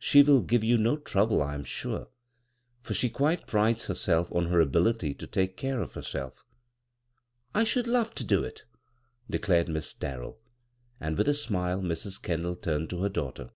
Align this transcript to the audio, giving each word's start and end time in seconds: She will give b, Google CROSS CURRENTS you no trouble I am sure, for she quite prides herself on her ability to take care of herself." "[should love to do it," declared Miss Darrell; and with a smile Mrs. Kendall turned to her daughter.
She 0.00 0.24
will 0.24 0.42
give 0.42 0.62
b, 0.62 0.76
Google 0.76 0.96
CROSS 0.96 1.12
CURRENTS 1.12 1.12
you 1.12 1.18
no 1.20 1.24
trouble 1.28 1.42
I 1.44 1.54
am 1.54 1.62
sure, 1.62 2.08
for 2.82 2.92
she 2.92 3.08
quite 3.08 3.46
prides 3.46 3.84
herself 3.84 4.28
on 4.32 4.46
her 4.46 4.60
ability 4.60 5.14
to 5.14 5.28
take 5.28 5.56
care 5.56 5.80
of 5.80 5.94
herself." 5.94 6.44
"[should 7.64 7.86
love 7.86 8.12
to 8.16 8.24
do 8.24 8.42
it," 8.42 8.64
declared 9.30 9.68
Miss 9.68 9.94
Darrell; 9.94 10.40
and 10.98 11.16
with 11.16 11.28
a 11.28 11.34
smile 11.34 11.82
Mrs. 11.82 12.20
Kendall 12.20 12.56
turned 12.56 12.90
to 12.90 13.00
her 13.02 13.08
daughter. 13.08 13.50